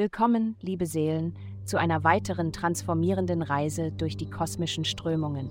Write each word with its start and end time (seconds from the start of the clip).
Willkommen, 0.00 0.54
liebe 0.62 0.86
Seelen, 0.86 1.34
zu 1.64 1.76
einer 1.76 2.04
weiteren 2.04 2.52
transformierenden 2.52 3.42
Reise 3.42 3.90
durch 3.90 4.16
die 4.16 4.30
kosmischen 4.30 4.84
Strömungen. 4.84 5.50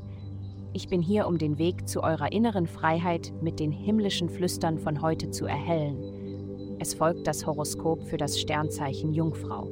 Ich 0.71 0.88
bin 0.88 1.02
hier, 1.02 1.28
um 1.28 1.38
den 1.38 1.58
Weg 1.58 1.89
zu 1.89 2.02
eurer 2.02 2.32
inneren 2.32 2.66
Freiheit 2.66 3.34
mit 3.41 3.60
den 3.60 3.73
himmlischen 3.73 4.30
Flüstern 4.30 4.80
von 4.80 5.02
heute 5.02 5.32
zu 5.32 5.48
erhellen. 5.48 6.78
Es 6.80 6.94
folgt 6.94 7.28
das 7.28 7.46
Horoskop 7.46 8.04
für 8.04 8.16
das 8.16 8.39
Sternzeichen 8.39 9.14
Jungfrau. 9.14 9.68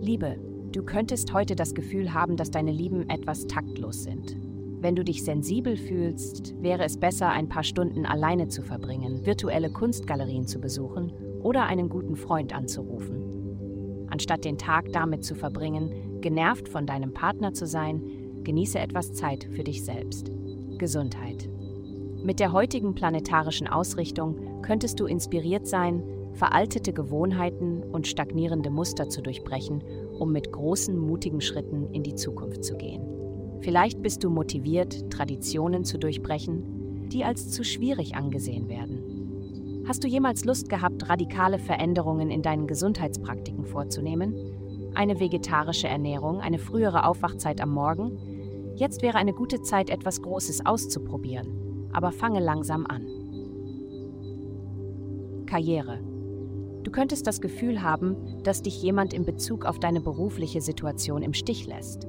Liebe, 0.00 0.36
du 0.72 0.82
könntest 0.82 1.32
heute 1.32 1.54
das 1.54 1.72
Gefühl 1.72 2.12
haben, 2.12 2.36
dass 2.36 2.50
deine 2.50 2.72
Lieben 2.72 3.08
etwas 3.08 3.46
taktlos 3.46 4.02
sind. 4.02 4.36
Wenn 4.80 4.96
du 4.96 5.04
dich 5.04 5.22
sensibel 5.22 5.76
fühlst, 5.76 6.60
wäre 6.60 6.82
es 6.82 6.98
besser, 6.98 7.28
ein 7.28 7.48
paar 7.48 7.62
Stunden 7.62 8.06
alleine 8.06 8.48
zu 8.48 8.62
verbringen, 8.62 9.24
virtuelle 9.24 9.70
Kunstgalerien 9.70 10.48
zu 10.48 10.60
besuchen 10.60 11.12
oder 11.44 11.66
einen 11.66 11.88
guten 11.88 12.16
Freund 12.16 12.52
anzurufen. 12.52 14.06
Anstatt 14.08 14.44
den 14.44 14.58
Tag 14.58 14.92
damit 14.92 15.24
zu 15.24 15.34
verbringen, 15.34 16.20
genervt 16.20 16.68
von 16.68 16.86
deinem 16.86 17.12
Partner 17.12 17.52
zu 17.52 17.66
sein, 17.66 18.02
genieße 18.42 18.78
etwas 18.78 19.12
Zeit 19.12 19.44
für 19.44 19.62
dich 19.62 19.84
selbst. 19.84 20.32
Gesundheit. 20.78 21.48
Mit 22.22 22.40
der 22.40 22.52
heutigen 22.52 22.94
planetarischen 22.94 23.68
Ausrichtung 23.68 24.62
könntest 24.62 24.98
du 24.98 25.06
inspiriert 25.06 25.66
sein, 25.66 26.02
veraltete 26.32 26.92
Gewohnheiten 26.92 27.82
und 27.82 28.06
stagnierende 28.06 28.70
Muster 28.70 29.08
zu 29.08 29.22
durchbrechen, 29.22 29.84
um 30.18 30.32
mit 30.32 30.50
großen, 30.50 30.96
mutigen 30.96 31.40
Schritten 31.40 31.88
in 31.92 32.02
die 32.02 32.14
Zukunft 32.14 32.64
zu 32.64 32.76
gehen. 32.76 33.02
Vielleicht 33.60 34.02
bist 34.02 34.24
du 34.24 34.30
motiviert, 34.30 35.10
Traditionen 35.10 35.84
zu 35.84 35.98
durchbrechen, 35.98 37.08
die 37.10 37.24
als 37.24 37.50
zu 37.50 37.64
schwierig 37.64 38.14
angesehen 38.14 38.68
werden. 38.68 39.23
Hast 39.86 40.02
du 40.02 40.08
jemals 40.08 40.46
Lust 40.46 40.70
gehabt, 40.70 41.10
radikale 41.10 41.58
Veränderungen 41.58 42.30
in 42.30 42.40
deinen 42.40 42.66
Gesundheitspraktiken 42.66 43.66
vorzunehmen? 43.66 44.34
Eine 44.94 45.20
vegetarische 45.20 45.88
Ernährung, 45.88 46.40
eine 46.40 46.58
frühere 46.58 47.04
Aufwachzeit 47.04 47.60
am 47.60 47.70
Morgen? 47.70 48.18
Jetzt 48.76 49.02
wäre 49.02 49.18
eine 49.18 49.34
gute 49.34 49.60
Zeit, 49.60 49.90
etwas 49.90 50.22
Großes 50.22 50.64
auszuprobieren, 50.64 51.90
aber 51.92 52.12
fange 52.12 52.40
langsam 52.40 52.86
an. 52.86 53.06
Karriere. 55.44 56.00
Du 56.82 56.90
könntest 56.90 57.26
das 57.26 57.42
Gefühl 57.42 57.82
haben, 57.82 58.16
dass 58.42 58.62
dich 58.62 58.82
jemand 58.82 59.12
in 59.12 59.26
Bezug 59.26 59.66
auf 59.66 59.78
deine 59.78 60.00
berufliche 60.00 60.62
Situation 60.62 61.22
im 61.22 61.34
Stich 61.34 61.66
lässt. 61.66 62.08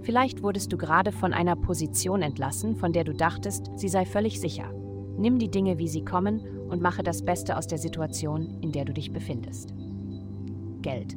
Vielleicht 0.00 0.42
wurdest 0.42 0.72
du 0.72 0.76
gerade 0.76 1.12
von 1.12 1.32
einer 1.32 1.54
Position 1.54 2.20
entlassen, 2.20 2.74
von 2.74 2.92
der 2.92 3.04
du 3.04 3.14
dachtest, 3.14 3.70
sie 3.76 3.88
sei 3.88 4.04
völlig 4.04 4.40
sicher. 4.40 4.72
Nimm 5.16 5.38
die 5.38 5.50
Dinge, 5.50 5.78
wie 5.78 5.88
sie 5.88 6.04
kommen 6.04 6.40
und 6.68 6.82
mache 6.82 7.02
das 7.02 7.22
Beste 7.22 7.56
aus 7.56 7.66
der 7.66 7.78
Situation, 7.78 8.58
in 8.60 8.72
der 8.72 8.84
du 8.84 8.92
dich 8.92 9.12
befindest. 9.12 9.74
Geld. 10.80 11.16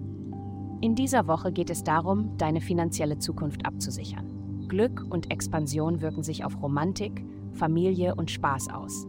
In 0.82 0.96
dieser 0.96 1.28
Woche 1.28 1.52
geht 1.52 1.70
es 1.70 1.84
darum, 1.84 2.38
deine 2.38 2.62
finanzielle 2.62 3.18
Zukunft 3.18 3.66
abzusichern. 3.66 4.68
Glück 4.68 5.06
und 5.10 5.32
Expansion 5.32 6.02
wirken 6.02 6.24
sich 6.24 6.44
auf 6.44 6.62
Romantik, 6.62 7.24
Familie 7.54 8.16
und 8.16 8.30
Spaß 8.30 8.70
aus. 8.70 9.08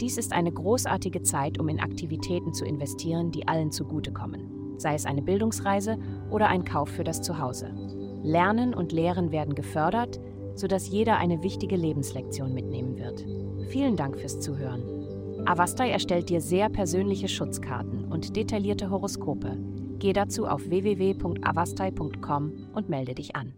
Dies 0.00 0.16
ist 0.16 0.32
eine 0.32 0.52
großartige 0.52 1.22
Zeit, 1.22 1.58
um 1.58 1.68
in 1.68 1.80
Aktivitäten 1.80 2.52
zu 2.52 2.64
investieren, 2.64 3.30
die 3.30 3.48
allen 3.48 3.72
zugutekommen, 3.72 4.78
sei 4.78 4.94
es 4.94 5.06
eine 5.06 5.22
Bildungsreise 5.22 5.98
oder 6.30 6.48
ein 6.48 6.64
Kauf 6.64 6.88
für 6.88 7.04
das 7.04 7.22
Zuhause. 7.22 7.72
Lernen 8.22 8.74
und 8.74 8.92
Lehren 8.92 9.32
werden 9.32 9.54
gefördert, 9.54 10.20
sodass 10.58 10.88
jeder 10.88 11.18
eine 11.18 11.42
wichtige 11.42 11.76
Lebenslektion 11.76 12.52
mitnehmen 12.52 12.98
wird. 12.98 13.24
Vielen 13.68 13.96
Dank 13.96 14.18
fürs 14.18 14.40
Zuhören. 14.40 14.82
Avastai 15.46 15.90
erstellt 15.90 16.28
dir 16.28 16.40
sehr 16.40 16.68
persönliche 16.68 17.28
Schutzkarten 17.28 18.04
und 18.10 18.34
detaillierte 18.36 18.90
Horoskope. 18.90 19.56
Geh 19.98 20.12
dazu 20.12 20.46
auf 20.46 20.68
www.avastai.com 20.68 22.52
und 22.74 22.88
melde 22.88 23.14
dich 23.14 23.36
an. 23.36 23.52